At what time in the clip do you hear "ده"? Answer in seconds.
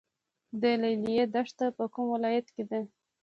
2.69-2.79